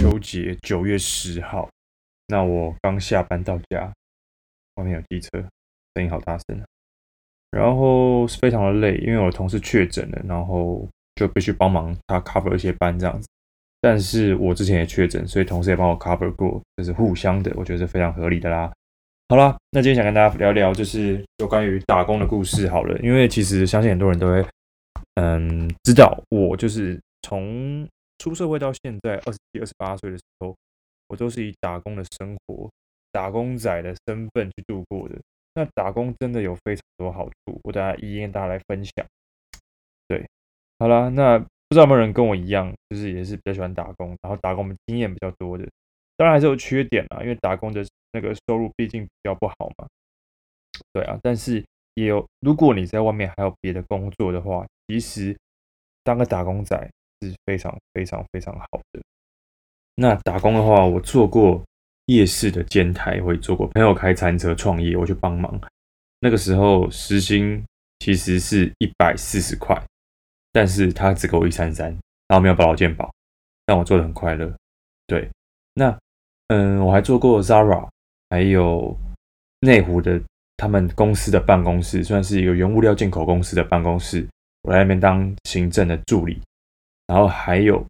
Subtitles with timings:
[0.00, 1.68] 秋节，九月十号。
[2.28, 3.92] 那我刚下班到家，
[4.76, 5.30] 外面有机车，
[5.94, 6.58] 声音好大声。
[7.50, 13.28] 然后是非常的累，因为我的同事确诊了，然后就必须帮忙他 cover 一些班这样子。
[13.82, 18.72] 但是我之前也确诊，所以同事也帮我 cover 过，这是互相的，我觉得是非常合理的啦。
[19.28, 22.66] 好啦，那今天想跟大家聊聊，就是有关于打工的故事。
[22.70, 24.42] 好了，因为其实相信很多人都会，
[25.16, 27.86] 嗯，知道我就是从
[28.20, 30.54] 出社会到现在二十七、二十八岁的时候，
[31.08, 32.70] 我都是以打工的生活、
[33.10, 35.18] 打工仔的身份去度过的。
[35.54, 38.92] 那打工真的有非常多好处，我等下一一跟大家来分享。
[40.06, 40.28] 对，
[40.78, 45.66] 好啦，那不知道有没有人跟我一样，就是也是比较喜欢打工，然后打工的经验比较多的。
[46.16, 49.88] 当然还是有缺点啦，因为打工的那个收入毕竟比较不好嘛。
[50.92, 55.36] 对啊，但是也有，如果你在外面还有别的工作的话，其实
[56.04, 59.00] 当个打工仔是非常非常非常好的。
[59.94, 61.62] 那打工的话，我做过
[62.06, 65.60] 夜市的煎台，我也做过朋友开餐车创业，我去帮忙。
[66.20, 67.62] 那个时候时薪
[68.00, 69.80] 其实是一百四十块，
[70.52, 71.88] 但是他只给我一三三，
[72.28, 73.12] 然后没有保劳健保，
[73.66, 74.52] 但我做的很快乐。
[75.06, 75.28] 对，
[75.74, 75.96] 那。
[76.52, 77.88] 嗯，我还做过 Zara，
[78.28, 78.98] 还有
[79.60, 80.20] 内湖的
[80.56, 84.26] 他们公司的办公室，算是一个原物料进口公司的办公室。
[84.62, 86.42] 我在那边当行政的助理，
[87.10, 87.84] 然后还有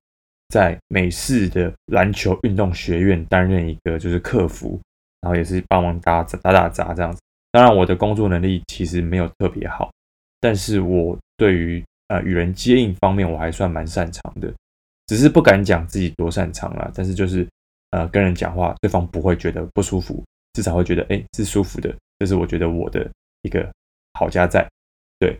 [0.48, 4.80] 在美式的篮球运动学院担任一个就是客服，
[5.20, 7.20] 然后也是帮忙打打打杂这样子。
[7.52, 9.92] 当然，我的工作能力其实没有特别好，
[10.40, 14.50] 但是我对于呃与人接应方面我还算蛮擅长的，
[15.06, 17.46] 只是不敢讲自己多擅长啦，但是就是。
[17.92, 21.92] 呃，跟人讲话，对方不会觉得不舒服，至少会觉得哎是舒服的。
[22.20, 23.10] 这是我觉得我的
[23.42, 23.68] 一个
[24.12, 24.64] 好家在。
[25.18, 25.36] 对，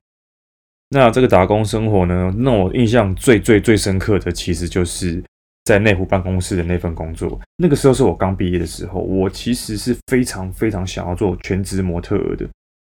[0.91, 5.23] 那这个打工生活呢，让我印象最最最深刻的，其实就是
[5.65, 7.41] 在内湖办公室的那份工作。
[7.57, 12.47] 那个时候是我刚毕业的时候，我其实是非常非常想要做全职模特的。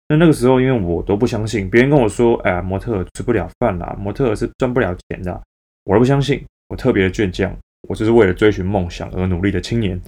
[0.09, 5.43] 那那个时候，因为我都不相信，别人跟我说，哎呀，模特吃不了饭啦，模特是赚不了钱的，
[5.85, 7.55] 我都不相信，我特别的倔强。
[7.89, 10.01] 我就是为了追寻梦想而努力的青年，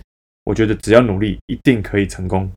[0.44, 2.50] 我觉得只要努力，一定可以成功。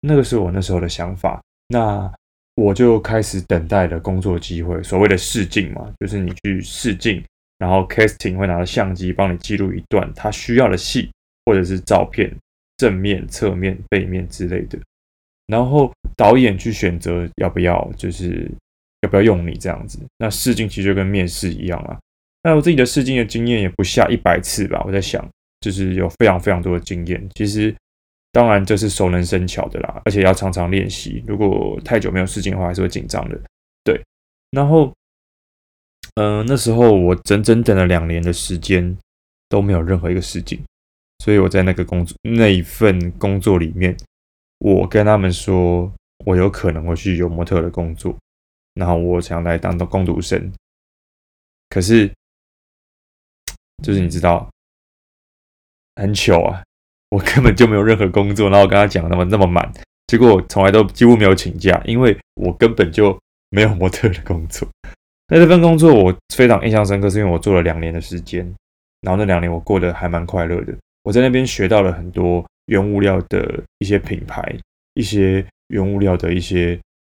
[0.00, 1.40] 那个是我那时候的想法。
[1.68, 2.12] 那
[2.56, 7.22] 我就开始等待的工作机会，所谓的试镜嘛，就是你去试镜，
[7.58, 11.10] 然后 casting 会拿着相机帮你记录一段他需要的戏，
[11.46, 12.32] 或者是照片，
[12.76, 14.78] 正面、侧面、背面之类的。
[15.46, 18.50] 然后导演去选择要不要，就是
[19.02, 19.98] 要不要用你这样子。
[20.18, 21.98] 那试镜其实就跟面试一样啊。
[22.42, 25.26] 那我自己的试镜的经验也不下一百次吧，我在想，
[25.60, 27.26] 就是有非常非常多的经验。
[27.34, 27.74] 其实，
[28.34, 31.22] 当然这是熟能生巧的啦，而且要常常练习。
[31.24, 33.40] 如果太久没有试镜的话，还是会紧张的。
[33.84, 34.02] 对，
[34.50, 34.92] 然后，
[36.16, 38.96] 嗯、那时候我整整等了两年的时间
[39.48, 40.60] 都没有任何一个试镜，
[41.20, 43.96] 所以我在那个工作那一份工作里面，
[44.58, 45.92] 我跟他们说
[46.26, 48.16] 我有可能会去有模特的工作，
[48.74, 50.52] 然后我想来当工读生，
[51.70, 52.12] 可是。
[53.82, 54.48] 就是你知道，
[55.96, 56.62] 很糗啊！
[57.14, 59.72] 我根本就没有任何工作，然后我跟他讲那么那么满，
[60.08, 63.16] 结果我从来都几乎没有请假，因为我根本就
[63.50, 64.66] 没有模特的工作。
[65.28, 68.44] 那这份工作我非常印象深刻，是因为我做了两年的时间，
[69.02, 70.74] 然后那两年我过得还蛮快乐的。
[71.04, 74.42] 我在那边学到了很多原物料的一些品牌，
[74.94, 76.76] 一些原物料的一些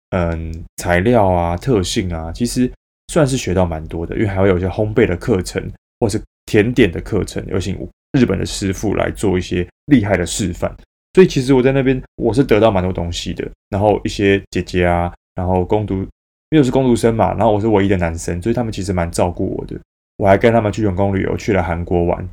[0.09, 2.69] 嗯材料啊、特性啊，其实
[3.13, 6.21] 算是学到蛮多的，因为还会有一些烘焙的课程，或是。
[6.47, 7.75] 甜点的课程，有请
[8.15, 10.75] 日本的师傅来做一些厉害的示范，
[11.13, 13.47] 所以其实我在那边我是得到蛮多东西的。
[13.69, 16.07] 然后一些姐姐啊，然后攻读，因
[16.51, 19.79] 为我是攻读生嘛，然后我是唯一的男生，所以他们其实蛮照顾我的。
[20.17, 22.25] 我还跟他们去员工旅游，去了韩国玩，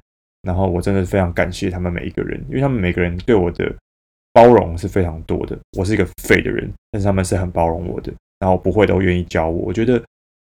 [0.42, 3.74] 然后我真的是非常感谢他们每一个人，因为他们每个人对我的
[4.32, 5.58] 包容是非常多的。
[5.76, 10.00] 我是一个废的人，但是他们是很包容我的，然后不会都愿意教我，我觉得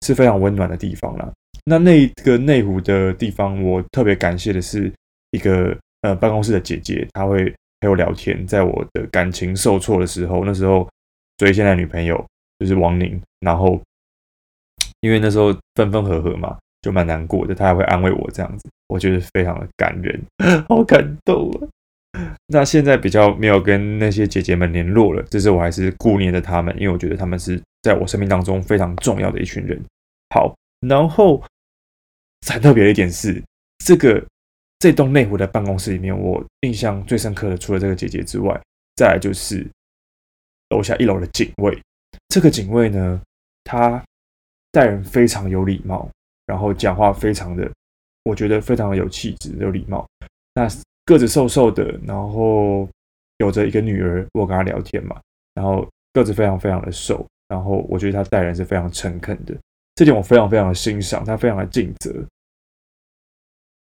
[0.06, 1.32] 是非常温暖的地方啦。
[1.66, 4.92] 那那个内湖的地方，我特别感谢的是
[5.32, 10.88] 一个呃办公室的姐姐，她会陪我聊天，在我的感情受挫的时候，那时候
[11.38, 12.24] 追现在女朋友
[12.60, 13.82] 就是王宁，然后
[15.02, 20.22] 因为那时候分分合合嘛，就蛮难过的，她还会安慰我这样子，我觉得非常的感人，
[20.70, 21.68] 好感动啊！
[22.48, 29.80] 那现在比较没有跟那些姐姐们联络了，只是我还是顾念着她们，因为我觉得她们是在我生命当中非常重要的一群人。
[30.34, 30.56] 好，
[30.88, 31.44] 然后。
[32.48, 33.44] 很特别的一点是，
[33.84, 34.24] 这个
[34.80, 38.60] 这栋内湖的办公室里面，我印象最深刻的，除了这个姐姐之外，
[38.96, 39.68] 再来就是
[40.70, 41.78] 楼下一楼的警卫。
[42.30, 43.22] 这个警卫呢，
[43.64, 44.04] 他
[44.72, 46.10] 待人非常有礼貌，
[46.46, 47.72] 然后讲话非常的
[48.24, 50.08] 我觉得非常的有气质、有礼貌。
[50.54, 50.68] 那
[51.06, 52.88] 个子瘦瘦的，然后
[53.38, 55.20] 有着一个女儿，我跟他聊天嘛，
[55.54, 59.58] 然后个子非常非常的瘦，然后我觉得他待人是非常诚恳的，
[59.96, 62.14] 这点我非常非常的欣赏，他非常的尽责。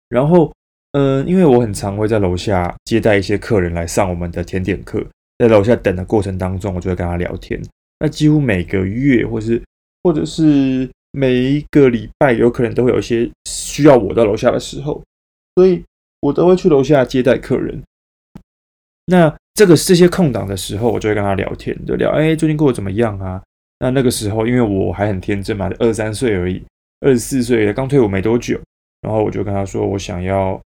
[0.09, 0.55] 然后，
[0.99, 5.05] 嗯、因为我很常会在楼下接待一些客人来上我们的甜点课，
[5.37, 7.61] 在楼下等的过程当中，我就会跟他聊天。
[8.01, 9.63] 那几乎每个月，或是
[10.03, 15.03] 或者是每一个礼拜，有可能都会有一些需要我到楼下的时候，
[15.57, 15.85] 所以
[16.21, 17.83] 我都会去楼下接待客人。
[19.05, 23.43] 那这个这些空档的时候，我就会跟他聊天，就聊，哎，最近过得怎么样啊？
[23.81, 26.65] 那那个时候，因为我还很天真嘛，二三岁而已，
[27.01, 28.59] 二十四岁刚退伍没多久。
[29.03, 30.61] 然后我就跟他说，我想要，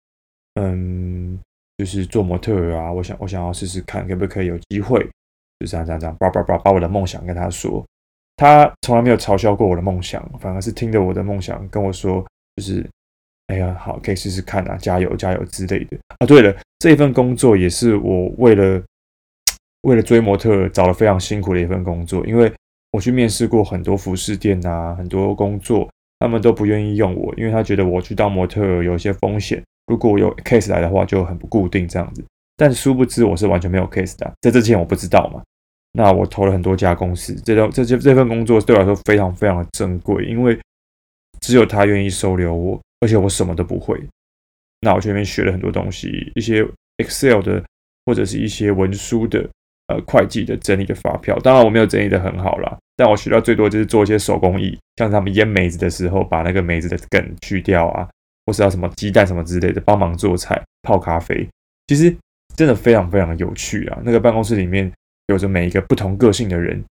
[0.55, 1.39] 嗯，
[1.79, 5.01] 就是做模特啊，我想我想要试试看，可不可以有机会，
[5.61, 7.85] 就这样这样这样，叭叭叭，把我的梦想跟他说。
[8.37, 12.27] 他从来没有嘲笑过我的梦想，反而是听着我的梦想跟我说，
[12.57, 12.85] 就是，
[13.49, 15.99] 哎呀，好，可以试试看啊，加油加油之类的。
[16.19, 18.83] 啊，对了，这一份工作也是我为了
[19.83, 22.53] 为了追模特找了非常辛苦的一份工作，因为
[22.93, 25.89] 我去面试过很多服饰店啊，很多工作。
[26.23, 29.63] 他们都不愿意用我，因为他觉得我去当模特有一些风险。
[29.91, 32.25] 如果有 case 来的话，就很不固定这样子。
[32.57, 35.43] 但殊不知我是完全没有 case 的，在这之前我不知道嘛。
[35.93, 40.57] 那我投了很多家公司，这这这这份工作对我来说非常非常的珍贵，因为
[41.41, 44.01] 只有他愿意收留我，而且我什么都不会。
[44.81, 46.65] 那我这边学了很多东西，一些
[46.99, 47.63] Excel 的
[48.07, 49.47] 或者是一些文书的。
[49.91, 58.09] 呃，会计的整理的发票，当然我没有整理得很好啦，但我学到最多就是做一些手工艺，像他们腌梅子的时候，把那个梅子的梗去掉啊，
[58.47, 61.49] 或是要什么鸡蛋什么之类的，帮忙做菜、泡咖啡，
[61.87, 62.15] 其实
[62.57, 63.99] 真的非常非常有趣啊。
[64.05, 64.91] 那个办公室里面
[65.29, 66.83] 有着每一个不同个性的人，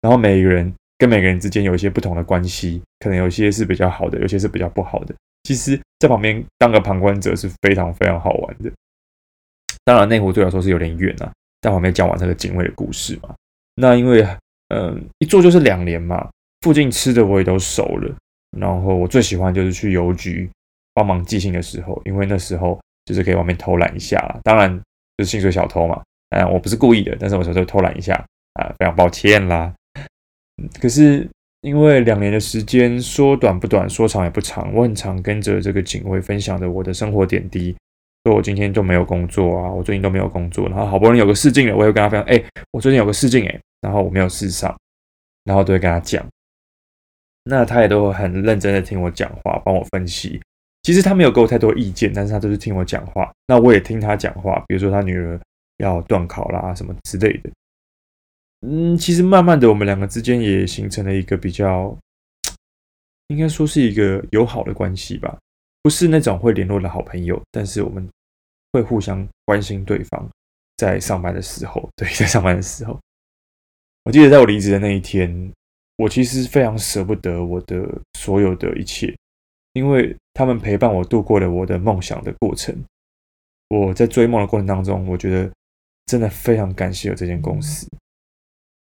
[0.00, 5.14] 然后每一个人跟每个人之间有一些不同的关系，可能有些是比较好的，有些是比较不好的。
[5.44, 8.70] 其实，在旁边当个旁观者是非常非常好玩的。
[9.84, 11.32] 当然，内湖对我来说是有点远啊。
[11.62, 13.34] 在旁边讲完这个警卫的故事嘛，
[13.76, 14.24] 那因为
[14.68, 16.28] 嗯一做就是两年嘛，
[16.60, 18.14] 附近吃的我也都熟了，
[18.56, 20.48] 然后我最喜欢就是去邮局
[20.96, 24.74] 帮忙寄信的时候，因为那时候就是可以外面偷懒一下，当然
[25.18, 28.14] 就是薪水小偷嘛，嗯，我不是故意的，但是我有时候偷懒一下
[28.54, 29.70] 啊，非常抱歉啦。
[30.80, 31.28] 可是
[31.60, 37.76] 因为两年的时间说短不短，说长也不长，我很常跟着这个警卫分享的我的生活点滴。
[38.24, 42.42] 说我今天就没有工作啊，我最近都没有工作，然后好不容易有个试镜了，我又跟他分享，哎，
[42.72, 44.76] 我最近有个试镜，哎，然后我没有试上，
[45.44, 46.26] 然后都会跟他讲，
[47.44, 50.40] 那他也都很认真的听我讲话，帮我分析。
[50.86, 54.64] 其实他没有给我太多意见，但是他都是听我讲话，那我也听他讲话。
[54.68, 55.36] 比如说他女儿
[55.78, 57.50] 要段考啦，什么之类的。
[58.60, 61.98] 嗯，其实慢慢的，我们两个之间也形成了一个比较，
[63.26, 65.36] 应该说是一个友好的关系吧。
[65.82, 68.08] 不是那种会联络的好朋友，但是我们
[68.72, 70.30] 会互相关心对方。
[70.76, 72.96] 在上班的时候，对，在上班的时候，
[74.04, 75.52] 我记得在我离职的那一天，
[75.96, 77.84] 我其实非常舍不得我的
[78.20, 79.12] 所有的一切，
[79.72, 82.76] 因为他们陪伴我度过了我的梦想的过程。
[83.68, 85.50] 我在追梦的过程当中，我觉得
[86.04, 87.88] 真的非常感谢有这间公司。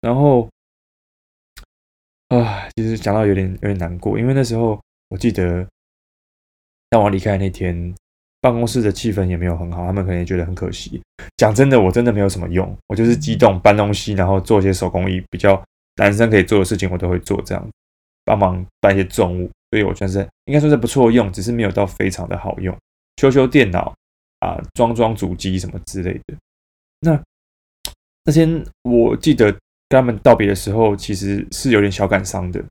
[0.02, 0.48] 然后
[2.28, 5.66] 啊，其实讲到有点有点难过，因为那时候我记得。
[6.88, 7.94] 当我离开那天，
[8.40, 11.02] 办公室的气氛也没有很好，他们可能也觉得很可惜。
[11.36, 15.62] 讲真的，我真的没有什么用，我就是激动搬东西，然后做一些手工艺，比较
[15.96, 17.70] 男生可以做的事情，我都会做，这样
[18.24, 22.74] 帮忙搬一些重物，所以我算是应该说是不错用，只是没有到非常的好用。
[23.18, 23.94] 修修电脑
[24.40, 26.36] 啊，装装主机什么之类的。
[27.02, 27.22] 那
[28.24, 32.64] 那天我记得跟他们道别的时候，其实是有点小感伤的。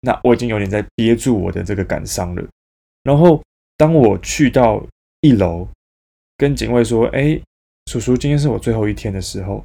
[0.00, 2.44] 那我已经有点在憋住我的这个感伤了，
[3.04, 3.40] 然后。
[3.78, 4.84] 当我去到
[5.20, 5.68] 一楼，
[6.36, 7.40] 跟警卫说：“哎，
[7.86, 9.62] 叔叔，今天是我最后一天的时候。”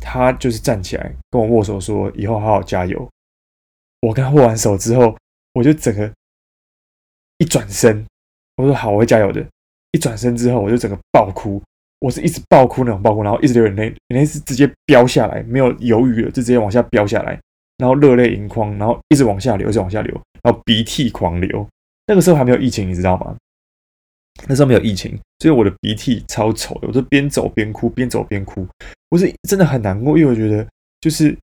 [0.00, 3.06] 他就是站起来跟我握手，说：“以后好好加油。”
[4.00, 5.14] 我跟他握完手之后，
[5.58, 6.08] 我就整个
[7.38, 8.06] 一转身，
[8.56, 9.44] 我说：“好，我会加油的。”
[9.90, 11.60] 一转身之后，我就整个爆哭，
[11.98, 17.40] 我是一直爆哭那种爆哭，然后一直流眼泪，眼泪是直接飙下来，没有犹豫了，就直接往下飙下来，
[17.78, 21.66] 然后热泪盈眶，然后一直往下流，一直往下流，然后鼻涕狂流。
[22.06, 23.36] 那个时候还没有疫情，你知道吗？
[24.46, 28.64] 那时候没有疫情，所以我的鼻涕超丑的，我就边走边哭，边走边哭。
[29.08, 30.64] 我是真的很难过，因为我觉得，
[31.00, 31.36] 就是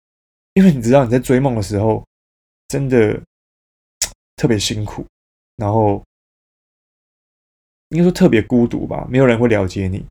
[0.53, 2.05] 因为你知道你在追梦的时候，
[2.69, 3.19] 真的
[4.36, 5.06] 特别辛苦，
[5.56, 6.04] 然后
[7.89, 10.06] 应该说特别孤独吧，没有人会了解你。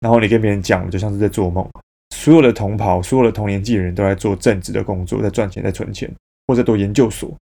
[0.00, 1.68] 然后你跟别人讲，就像是在做梦。
[2.14, 6.12] 所有的同袍，所有的同年纪的人都在做正职的工作，在赚钱，在存钱，
[6.46, 7.34] 或者读研究所，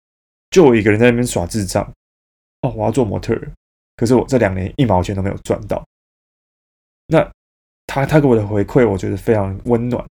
[0.50, 1.84] 就我一个人在那边耍智障。
[2.62, 3.50] 哦，我要做模特儿，
[3.96, 5.82] 可是我这两年一毛钱都没有赚到。
[7.06, 7.28] 那
[7.86, 10.04] 他他给我的回馈，我觉得非常温暖。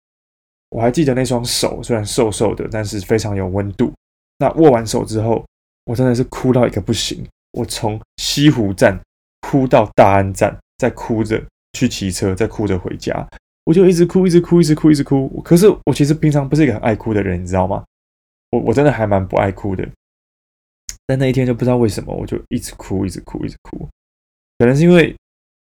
[0.70, 3.94] 我还记得那双手虽然瘦瘦的，但是非常有温度。
[4.40, 5.46] 那握完手之后，
[5.90, 7.26] 我真的是哭到一个不行。
[7.54, 9.02] 我从西湖站
[9.42, 11.44] 哭到大安站，再哭着
[11.74, 13.28] 去骑车，再哭着回家。
[13.64, 15.42] 我就一直哭，一直哭，一直哭，一直哭。
[15.42, 17.84] 可是我其实平常不是一个很爱哭的人，你知道吗？
[18.52, 19.84] 我我真的还蛮不爱哭的。
[21.08, 23.90] 但那一天就不知道为什么，我就一直哭，一直哭，一直哭。
[24.60, 25.16] 可能是因为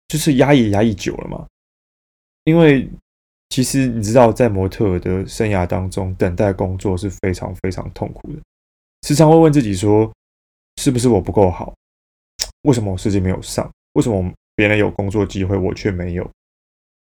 [0.08, 1.46] 就是压抑压抑久了嘛。
[2.46, 2.90] 因为
[3.50, 8.40] 其实你知道，在模特的生涯当中，等待工作是非常非常痛苦的。
[9.08, 10.12] 时常会问自己说，
[10.82, 11.74] 是不是我不够好？
[12.64, 13.72] 为什么我实际没有上？
[13.94, 16.30] 为什么别人有工作机会，我却没有？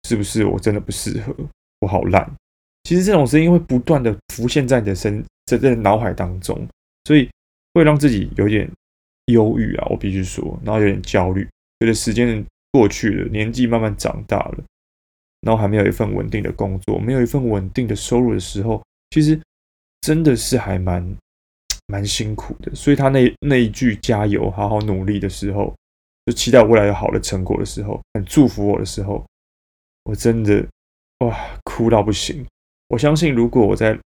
[0.09, 1.33] 是不是我真的不适合？
[1.79, 2.29] 我好烂。
[2.83, 6.67] 其实这种声音会不断的浮现在你的身在在脑海当中，
[7.05, 7.31] 所以
[7.73, 8.69] 会让自己有点
[9.27, 9.87] 忧郁啊。
[9.89, 11.49] 我必须说，然后有点焦虑。
[11.79, 14.65] 觉得时间过去了，年纪慢慢长大了，
[15.43, 19.41] 然后还没有一份稳定的工作，没有一份稳定的收入的时候，其实
[20.01, 21.17] 真的是还蛮
[21.87, 22.75] 蛮辛苦的。
[22.75, 25.75] 所以他那那一句“加油，好好努力”的时候，
[26.27, 29.25] 就期待未来有好的成果的时候，很祝福我的时候，
[30.05, 30.67] 我真的
[31.19, 32.45] 哇哭到不行。
[32.89, 33.99] 我相信，如果我在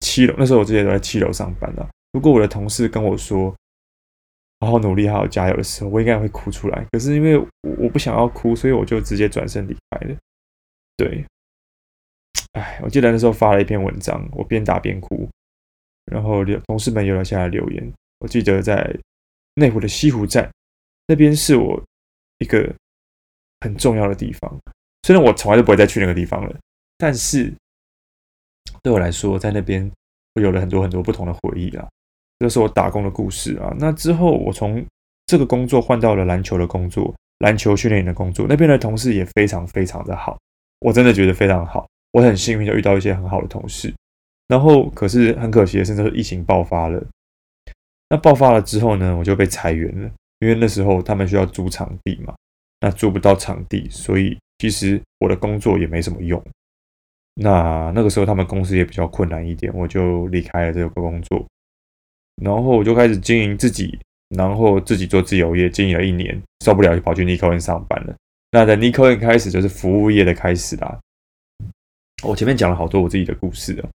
[0.00, 1.86] 七楼，那时候我之前都在七楼上班的。
[2.12, 3.54] 如果我的同事跟我说
[4.60, 6.86] “好好努力，好好加油”的时候，我应该会哭出来。
[6.92, 7.38] 可是因为
[7.78, 10.16] 我不想要哭，所以我就直接转身离开了。
[10.96, 11.24] 对，
[12.52, 15.23] 哎，我记得那时候发了一篇文章，我边打边哭，
[16.14, 17.92] 然后同事们有了下来留言。
[18.20, 18.96] 我记得在
[19.56, 20.48] 内湖的西湖站
[21.08, 21.82] 那边是我
[22.38, 22.72] 一个
[23.60, 24.60] 很重要的地方，
[25.02, 26.56] 虽然我从来都不会再去那个地方了，
[26.96, 27.52] 但是。
[28.82, 29.90] 对我来说，在那边
[30.34, 31.88] 我有了很多很多不同的回忆啊，
[32.38, 33.74] 这是我打工的故事啊。
[33.78, 34.84] 那之后，我从
[35.24, 40.38] 这个工作换到了篮球的工作，篮球训练营的工作，那边的同事也非常非常的好，
[40.80, 41.86] 我真的觉得非常好。
[42.12, 43.94] 我很幸运就遇到一些很好的同事。
[44.46, 47.02] 然后，可是很可惜的是，那时候疫情爆发了。
[48.10, 50.10] 那爆发了之后呢，我就被裁员了，
[50.40, 52.34] 因为那时候他们需要租场地嘛，
[52.80, 56.40] 那租不到场地，所以其实我的工作也没什么用。
[57.34, 61.44] 那那个时候他们公司也比较困难一点，我就离开了这个工作，
[62.42, 63.98] 然后我就开始经营自己，
[64.36, 68.14] 然后自己做自由业，经营了一年，受不了就跑去 n i c o n 上班了。
[68.52, 71.00] 那在 n i c o n 开始就是服务业的开始啦。
[72.22, 73.88] 我前面讲了好多我自己的故事了，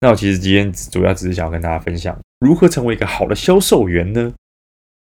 [0.00, 4.32] 那我其实今天主要只是想要跟大家分享如何成为一个好的销售员呢？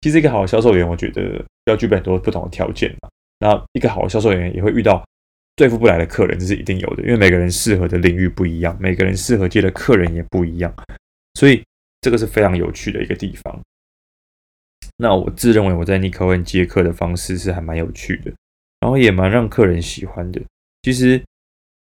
[0.02, 3.10] 其实一个好的销售员，我觉得要具备很多不同的条件嘛。
[3.40, 5.04] 那一个好的销售员也会遇到。
[5.56, 10.74] 对付不来的客人，这是一定有的，因为每个人适合的领域不一样，每个人适合接的客人也不一样，
[11.34, 11.62] 所以
[12.00, 13.62] 这个是非常有趣的一个地方。
[14.96, 18.32] 那我自认为我在 Nico 接客的方式是还蛮有趣的，
[18.80, 20.42] 然后也蛮让客人喜欢的。
[20.82, 21.22] 其实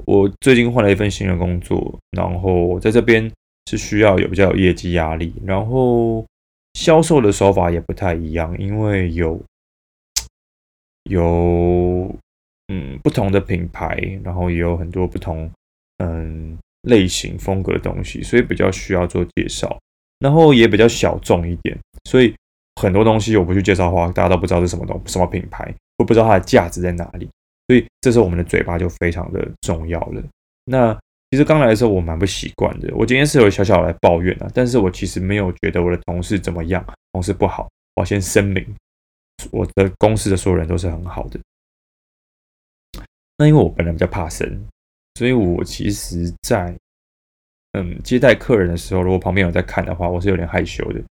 [0.05, 3.31] 我最近换了一份新的工作，然后在这边
[3.69, 6.25] 是需要有比较有业绩压力，然后
[6.74, 9.39] 销售的手法也不太一样，因为有
[11.10, 12.15] 有。
[12.69, 15.51] 嗯，不同的品牌，然后也有很多不同
[15.98, 19.77] 嗯类型风格的东西，所以比较需要做介绍，
[20.19, 22.33] 然后也比较小众一点，所以
[22.81, 27.29] 很多东西我不去介绍的话，大家都不知道是什么东什么品牌，我不知道它的价值在哪里，
[27.67, 30.24] 所以这时候我们的嘴巴就非常的重要了。
[30.65, 30.93] 那
[31.32, 38.63] 其实刚来的时候我蛮不习惯的，我今天是有小小来抱怨啊，但是我其实没有觉得我的同事怎么样，同事不好，我先声明，
[39.51, 41.39] 我的公司的所有人都是很好的。
[43.38, 44.67] 那因为我本来比较怕生，
[45.15, 46.75] 所以我其实在
[47.72, 51.01] 嗯接待客人的时候，如果旁边有在看的话，我是有点害羞的。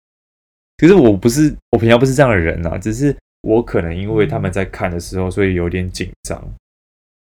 [0.79, 6.43] 其实我不是，我平常不是这样的人啊，只是我可能因为他们在看的时候，所以有点紧张，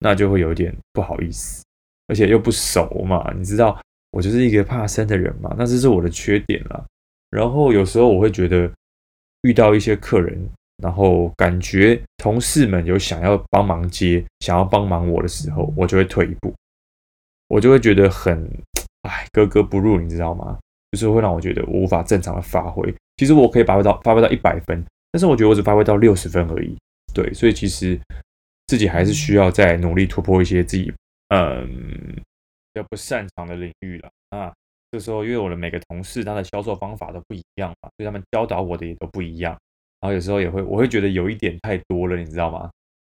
[0.00, 1.64] 那就会有点不好意思，
[2.08, 6.84] 而且又不熟嘛，你知道，我就是一个怕生的人嘛，那这是我的缺点啦。
[7.30, 8.70] 然后有时候我会觉得
[9.42, 10.48] 遇到一些客人。
[10.80, 16.54] 然后感觉同事们有想要帮忙接、想要帮忙我的时候，我就会退一步，
[17.48, 18.48] 我就会觉得很
[19.02, 20.56] 哎格格不入，你知道吗？
[20.92, 22.94] 就是会让我觉得我无法正常的发挥。
[23.16, 26.76] 其实我可以发挥到发挥到一百分，但是我觉得我只发挥到六十分而已。
[27.14, 27.98] 对，所以其实
[28.66, 30.92] 自己还是需要再努力突破一些自己
[31.28, 31.66] 嗯
[32.72, 34.52] 比较不擅长的领域了啊。
[34.90, 39.52] 这时候因为我的每个同事他的销售方法都不一样嘛，所以他们教导我的也都不一样。
[40.00, 42.70] 然后有时候也会，我会觉得有一点太多了，你知道吗？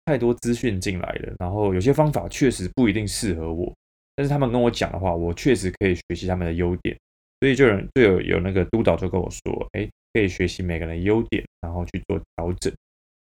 [0.07, 3.75] 太多资讯进来了，然后有些方法确实不一定适合我，
[4.17, 6.97] 但是他们跟我讲的话，我确实可以学习他们的优点，
[7.41, 12.73] 所以就有就有有那个督导就跟我说，哎，可以学习每个人的优点，然后去做调整。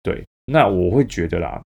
[0.02, 1.62] 对，那我会觉得啦，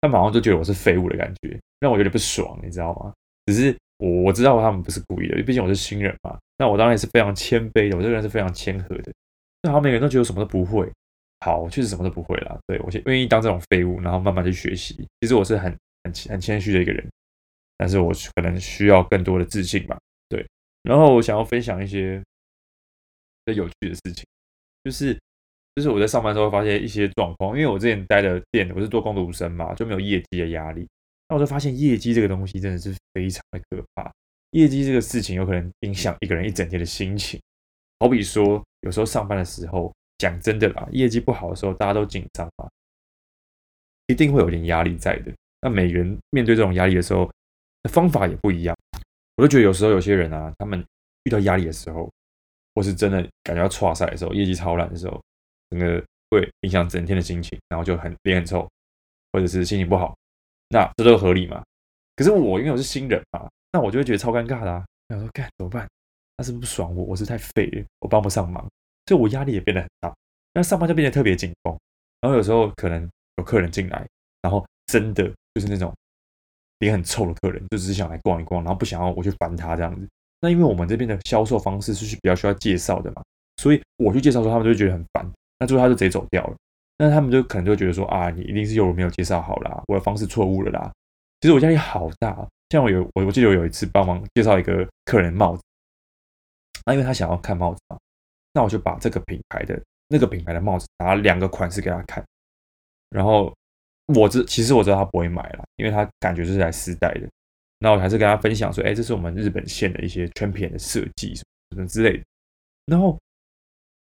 [0.00, 3.12] 他们好像就觉得我是废物的感觉，让我有点不爽，你知道吗？
[3.46, 6.38] 只是我我知道他们不是故意的，毕竟我是新人嘛。
[6.58, 9.12] 那我当然也是非常谦卑的，我这个人是非常谦和的。
[9.62, 10.90] 那好，每个人都觉得我什么都不会，
[11.40, 12.58] 好，我确实什么都不会啦。
[12.66, 14.94] 对，我愿意当这种废物，然后慢慢去学习。
[15.20, 15.70] 其实我是很
[16.04, 17.08] 很很谦虚的一个人，
[17.76, 19.98] 但是我可能需要更多的自信吧。
[20.28, 20.46] 对，
[20.82, 22.22] 然后我想要分享一些
[23.46, 24.24] 有趣的事情，
[24.84, 25.18] 就是
[25.78, 30.84] 就是我在上班之后发现一些状况，因为我之前待的店我是做工读生嘛，就没有业绩的压力。
[31.28, 34.12] 那我就发现业绩这个东西真的是非常的可怕，
[34.50, 37.40] 业绩这个事情有可能影响一个人一整天的心情。
[38.00, 42.68] 好比说，有时候上班的时候，讲真的啦，业绩不好的时候，大家都紧张嘛，
[44.08, 45.32] 一定会有点压力在的。
[45.60, 47.30] 那每个人面对这种压力的时候，
[47.88, 48.76] 方法也不一样。
[49.36, 50.84] 我就觉得有时候有些人啊，他们
[51.24, 52.10] 遇到压力的时候，
[52.74, 55.20] 或是真的感觉要挫赛的时候，业绩超烂的时候，
[55.70, 58.68] 整个会影响整天的心情，然后就很脸很臭，
[59.32, 60.16] 或者是心情不好。
[60.68, 61.62] 那这都合理嘛？
[62.16, 64.84] 可是我因为我是新人嘛，那我就会觉得超尴尬的啊。
[65.08, 65.88] 想说干怎么办？
[66.36, 67.04] 他是不是不爽我？
[67.04, 68.62] 我是太废了，我帮不上忙，
[69.06, 70.14] 所以我压力也变得很大。
[70.52, 71.78] 那上班就变得特别紧绷，
[72.20, 74.06] 然后有时候可能有客人进来，
[74.42, 75.94] 然后真的就是那种
[76.80, 80.08] 脸很臭的客人，就只是想来逛一逛，然后不想要我去烦他这样子。
[80.40, 83.22] 那因为我们这边的销售方式是比较需要介绍的嘛，
[83.56, 85.32] 所以我去介绍的时候，他们就会觉得很烦。
[85.58, 86.56] 那最后他就直接走掉了。
[86.98, 90.92] 那他们就可能就觉得说啊，你一定是有人没有介绍好啦，我的方式错误了啦。
[91.40, 92.36] 其实我压力好大，
[92.70, 95.62] 像我有我我记得我有一次帮忙介绍一个客人帽子。
[96.84, 97.98] 那因为他想要看帽子嘛，
[98.54, 102.24] 那我就把这个品牌的那个品牌的帽子拿两个款式给他看，
[103.10, 103.54] 然后
[104.06, 107.28] 我知其实我知道他不会买了，因为他感觉就是来试戴的。
[107.78, 111.44] 那我还是跟他分享说，哎，这是我们日本线的一些圈片的设计什
[111.76, 112.24] 么之类的。
[112.86, 113.16] 然后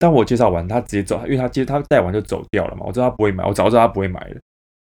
[0.03, 2.85] 当我介绍完，他直接走，因为他接他戴完就走掉了嘛。
[2.85, 4.41] 我知道他不会买，我早知道他不会买的。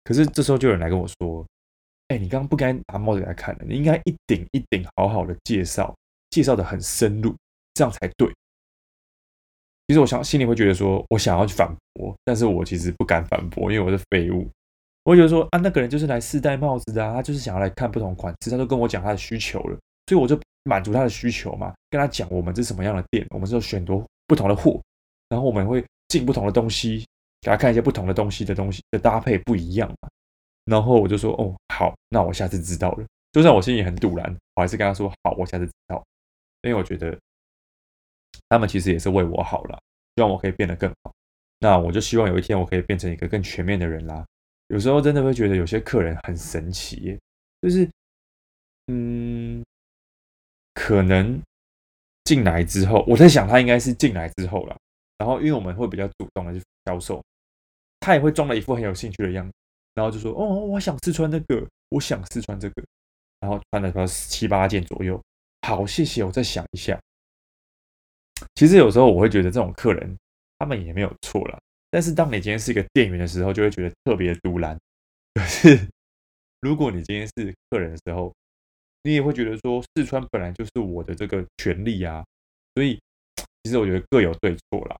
[0.03, 1.45] 可是这时候就有人来跟我说，
[2.09, 5.95] 哎，你刚刚不该拿帽子给他看的，你应该一顶一顶好好的介绍，
[6.31, 7.33] 介绍的很深入。
[7.75, 8.27] 这样才对。
[9.87, 14.45] 其实我想心里会觉得说，我想要去反驳，但是我其实不敢反驳，因为我是废物。
[15.05, 24.81] 我会觉得说啊，那个人就是来试戴帽子的啊，他就是想要来看不同款式，他都跟我讲他的需求了，所以我就满足他的需求嘛，跟他讲我们是什么样的店，我们是有选多不同的货，
[25.29, 27.05] 然后我们会进不同的东西，
[27.41, 30.09] 给他看一些不同的东西的东西的搭配不一样嘛。
[30.65, 33.05] 然后我就说哦好，那我下次知道了。
[33.31, 36.03] 就算我心里很赌烂，我还是跟他说好，我下次知道，
[36.61, 37.17] 因为我觉得。
[38.49, 39.79] 他们其实也是为我好了，
[40.15, 41.11] 希望我可以变得更好。
[41.59, 44.23] 那我就希望有一天我可以变成一个更全面的人啦。
[44.67, 47.19] 有时候真的会觉得有些客人很神奇耶，
[47.61, 47.89] 就是，
[48.87, 49.65] 嗯，
[50.75, 51.41] 可能
[52.25, 54.77] 进来之后，我在想他应该是进来之后啦。
[55.25, 57.19] 然后因为我们会比较主动的去销售，
[57.99, 59.53] 他也会装了一副很有兴趣的样子，
[59.95, 62.83] 然后就说：“哦，我想试穿这个，我想试穿这个。”
[63.41, 65.19] 然后穿了大概七八件左右。
[65.63, 66.99] 好，谢谢，我再想一下。
[68.53, 70.15] 其实有时候我会觉得这种客人
[70.59, 71.59] 他们也没有错啦，
[71.89, 74.77] 但是当你今天是一个店员的时候，就会觉得特别的独揽。
[75.33, 75.89] 可是
[76.61, 78.31] 如果你今天是客人的时候，
[79.01, 82.23] 你也会觉得说试穿本来就是我的这个权利啊。
[82.75, 82.99] 所以
[83.63, 84.95] 其实我觉得各有对错啦。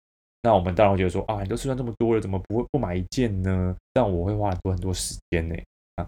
[0.45, 3.75] 那我们当然会觉得说啊，你都试穿这么多了，怎么不会不买一件呢？
[3.91, 5.55] 但我会花很多很多时间呢。
[5.95, 6.05] 啊，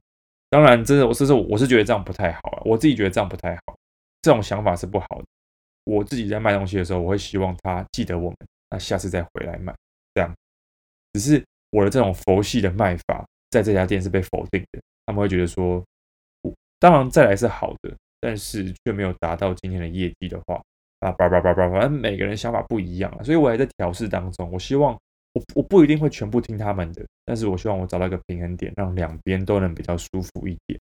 [0.51, 2.61] 当然，真的，我是说我是觉得这样不太好啊。
[2.63, 3.75] 我自己觉得这样不太好，
[4.21, 5.25] 这种想法是不好的。
[5.85, 8.37] 我自己在卖东西的时候，我会希望他记得我们，
[8.69, 9.73] 那下次再回来买。
[10.13, 10.31] 这样，
[11.13, 14.79] 只是我的这种佛系的卖法，在这家店是被否定的。
[15.07, 15.83] 他们会觉得说，
[16.77, 20.61] 当然再来是好的，但是却没有达到今天的业绩的话，
[20.99, 24.51] 啊叭叭叭叭，反正每个人想法不一样啊，所以我还在调试当中。
[24.51, 24.93] 我希望
[25.33, 30.79] 我我不一定会全部听他们的，但是我希望我找到一个平衡点，让两边都能比较舒服一点。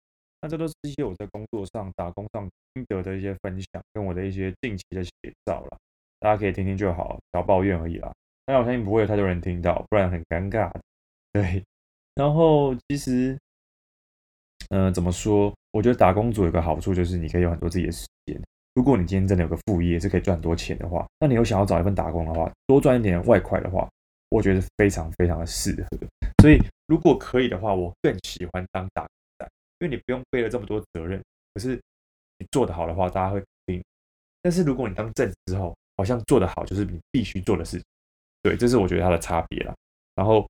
[0.42, 5.12] 那这都是一些我在工作上、打工上心得的一些分享，跟我的一些近期的写
[5.46, 5.78] 照啦，
[6.20, 8.12] 大家可以听听就好，不要抱怨而已啦。
[8.46, 10.72] 但我相信不会有太多人听到，不然很尴尬。
[11.32, 11.64] 对，
[12.16, 13.38] 然后其实，
[14.70, 15.54] 嗯、怎么说？
[15.72, 18.10] 我觉得打工族有个好处就是你可以有很多自己的时间。
[18.80, 23.86] 如果你今天真的有个副业是可以赚很多钱的话，那你又想要找一份打工的话，多赚一点外快的话，
[24.30, 26.08] 我觉得非常非常的适合。
[26.42, 29.50] 所以如果可以的话，我更喜欢当打工仔。
[29.80, 31.22] 因为你不用背了这么多责任，
[31.54, 31.76] 可是
[32.38, 33.84] 你做得好的话，大家会肯定。
[34.42, 37.86] 但是如果你当正职之后，好像做得好就是你必须做的事情，
[38.42, 39.76] 对，这是我觉得它的差别啦。
[40.16, 40.50] 然后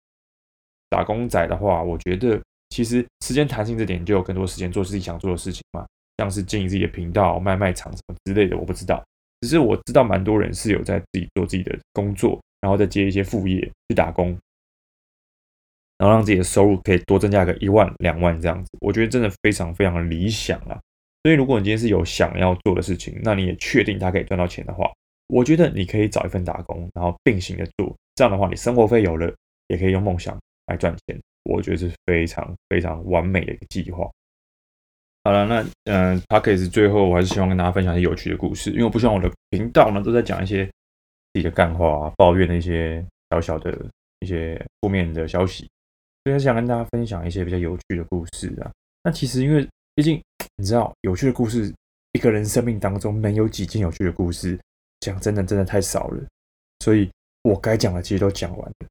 [0.88, 2.40] 打工仔的话，我觉得
[2.70, 5.84] 其实时间弹性这点就有更多时间做自己想做的事情嘛，
[6.20, 9.02] 像是经营自己的频道、卖卖场什么之类的，我不知道。
[9.40, 14.38] 只是我知道蛮多人是有在自己做自己的工作，然后再接一些副业去打工。
[15.98, 20.78] 然后让自己的收入可以多增加个一万两万这样子，我觉得真的非常非常理想啊。
[21.24, 24.92] 所以如果你今天是有想要做的事情，那你也确定它可以赚到钱的话，
[25.28, 29.34] 我觉得你可以找一份打工，然后并行的做，这样的话你生活费有了，
[29.68, 34.10] 也可以用梦想来赚钱，我觉得是非常非常完美的一个计划。
[35.24, 40.72] 好了，那嗯 Podcast 最后我还是希望跟大家分享一些有趣的故事，因为我不希望我的频道呢都在讲一些自
[41.40, 43.78] 己的干话啊、抱怨的一些小小的
[44.20, 45.70] 一些负面的消息，
[46.24, 48.72] 所以还是想跟大家分享一些比较有趣的故事啊。
[49.04, 50.22] 那其实因为毕竟
[50.56, 51.74] 你知道，有趣的故事，
[52.14, 54.58] 一个人生命当中能有几件有趣的故事，
[55.02, 56.24] 讲真的真的太少了，
[56.80, 57.10] 所以
[57.44, 58.88] 我该讲的其实都讲完了。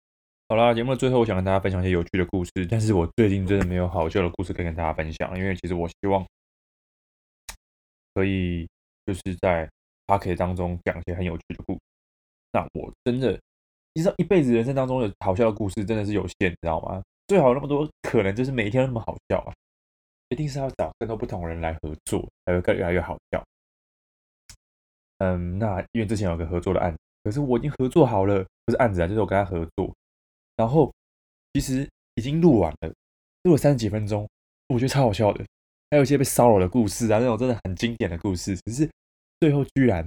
[0.50, 2.50] 好啦，节目的最后，我想跟大家分享一些有趣的故事。
[2.70, 6.26] 但是我最近真的没有好笑的故事可以跟大家分享，因为其实我希望
[8.14, 8.66] 可以
[9.04, 9.68] 就是在
[10.06, 11.80] Podcast 当中讲一些很有趣的故事。
[12.50, 13.38] 那我真的，
[13.92, 17.02] 其实一辈子人生当中有好笑的故事真的是有限，你知道吗？
[17.26, 19.52] 最好那么多，可能就是每一天都那么好笑啊！
[20.30, 23.44] 一定是要找更多不同人来合作，才会更越来越好笑。
[25.18, 29.94] 嗯，那因为之前有个合作的案子，可是我已经合作好了，不是案子啊，就是我跟他合作。
[30.58, 30.92] 然后
[31.54, 32.92] 其实已经录完了，
[33.44, 34.28] 录了三十几分钟，
[34.68, 35.42] 我觉得超好笑的，
[35.90, 38.90] 还有一些被骚扰的故事啊，那种真的很经典的故事，只是
[39.40, 40.06] 最后居然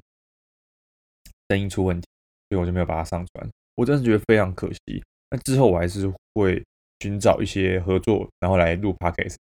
[1.50, 2.08] 声音出问题，
[2.50, 3.50] 所以我就没有把它上传。
[3.76, 5.04] 我真的觉得非常可惜。
[5.30, 6.62] 那之后我还是会
[7.00, 9.36] 寻找一些合作，然后来录 podcast。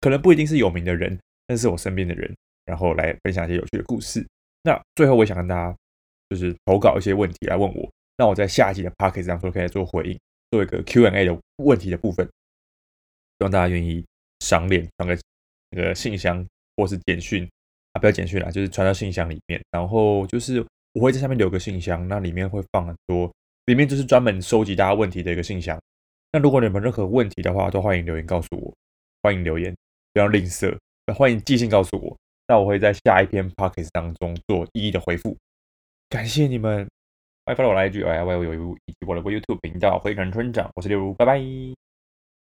[0.00, 4.26] 可能不一定是有名的人，但是我身边的人，然后来分享一些有趣的故事。
[4.62, 5.76] 那最后我也想跟大家
[6.30, 7.90] 就是投稿一些问题来问我。
[8.18, 10.18] 那我在下一集的 podcast 上都可以做回应，
[10.50, 14.04] 做一个 Q&A 的问题的部分，希望大家愿意
[14.40, 15.18] 赏脸传个
[15.70, 17.46] 那个信箱或是简讯
[17.92, 19.60] 啊，不要简讯啦，就是传到信箱里面。
[19.70, 23.30] 然后就是我会在下面留个信箱，那里面会放很多，
[23.66, 25.78] 里面就是专门收集大家问题的一个信箱。
[26.32, 28.74] 那如果你们有任何问题的话，都欢迎留言告诉我，
[29.22, 29.74] 欢迎留言，
[30.14, 30.74] 不要吝啬，
[31.14, 32.16] 欢迎寄信告诉我。
[32.48, 35.36] 那我会在下一篇 podcast 当中做一一的回复。
[36.08, 36.88] 感谢你们。
[37.46, 41.40] 欢迎 follow 我的 IG，哎，我有有以及我的 YouTube 频道，灰尘村长，我是六如，拜拜。